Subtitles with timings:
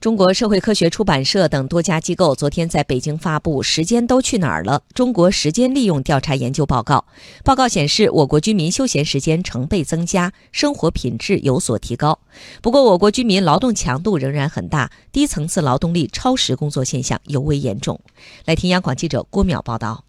[0.00, 4.82] 中国社会科学出版社等多家机构昨天在北京发布《时间都去哪儿了？
[4.94, 7.04] 中国时间利用调查研究报告》。
[7.44, 12.18] 报告显示，我国居民休闲时间成倍增加，生活品质有所提高。
[12.62, 18.00] 不过，我国居民劳动强度仍然很大，低层次劳动力超时工作现象尤为严重。
[18.46, 20.04] 来听央广记者郭淼报道。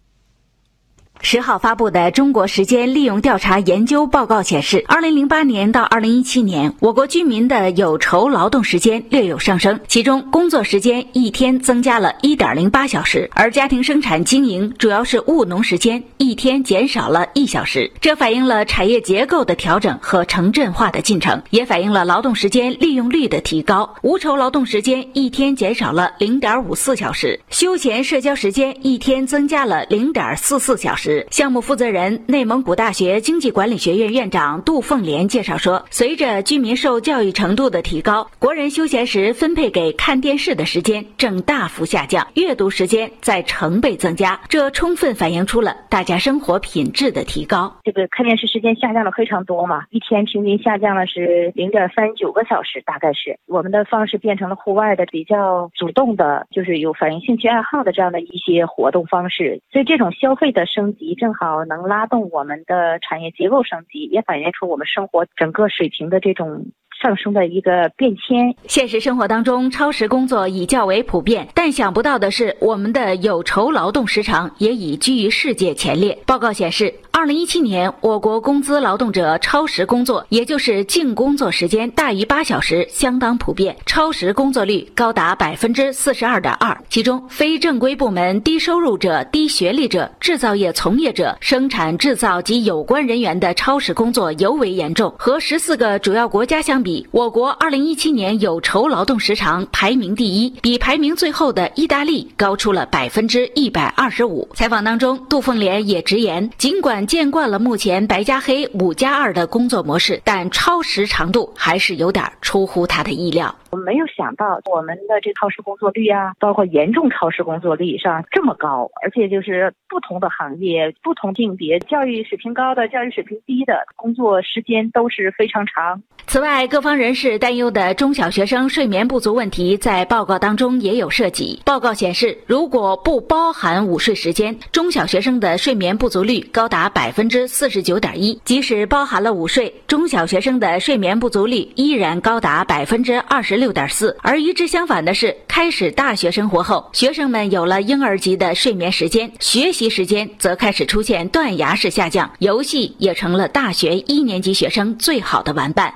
[1.20, 17.90] 十号发布的中国时间利用调查研究报告显示，二零零八年到二零一七年，我国居民的有酬劳动时间略有上升，其中工作时间一天增加了一点零八小时，而家庭生产经营主要是务农时间一天减少了一小时。
[18.00, 23.94] 这反映了产业结构的调整和城镇化的进程，也反映了劳动时间利用率的提高。
[24.02, 31.01] 无酬劳动时间一天减少了零点五四小时，休闲社交时间一天增加了零点四四小时。
[31.30, 47.76] 项目负责人、内蒙古大学经济管理学院院长杜凤莲介绍说，随着居民受教育程度的提高，国人休闲时分配给看电视的时间正大幅下降，阅读时间在成倍增加，这充分反映出了大家生活品质的提高。
[47.84, 61.14] 这个看电视时间下降了非常多嘛，一天平均下降了是零点三九个小时，大概是我们的方式变成了户外的比较主动的，就是有反映兴趣爱好的这样的一些活动方式，所以这种消费的升级。
[61.14, 66.66] 正好能拉动我们的产业结构升级，也反映出我们生活整个水平的这种。
[67.02, 68.54] 上升的一个变迁。
[68.68, 76.16] 现实生活当中，超时工作已较为普遍，但想不到的是，我们的有酬劳动时长也已居于世界前列。
[76.24, 86.78] 报告显示，二零一七年我国工资劳动者超时工作，也就是净工作时间大于八小时，相当普遍，超时工作率高达百分之四十二点二。
[86.88, 95.12] 其中，非正规部门、低收入者、低学历者、制造业从业者、生产制造及有关人员的超时工作尤为严重。
[95.18, 96.91] 和十四个主要国家相比。
[97.10, 104.48] 我国2017年有酬劳动时长排名第一，比排名最后的意大利高出了百分之一百二十五。
[104.54, 113.54] 采访当中，杜凤莲也直言，尽管见惯了目前白加黑、五加二的工作模式，但超时长度还是有点出乎他的意料。
[113.70, 126.02] 我没有想到我们的这超时工作率啊，包括严重超时工作率上这么高，而且就是不同的行业、不同性别、教育水平高的、教育水平低的，工作时间都是非常长。
[126.26, 131.60] 此外，各方人士担忧的中小学生睡眠不足问题在报告当中也有涉及。
[131.64, 144.18] 报告显示，如果不包含午睡时间，中小学生的睡眠不足率高达百分之四十九点一；即使包含了午睡，中小学生的睡眠不足率依然高达百分之二十六点四。
[144.20, 155.94] 而与之相反的是，开始大学生活后，学生们有了婴儿级的睡眠时间，学习时间则开始出现断崖式下降，游戏也成了大学一年级学生最好的玩伴。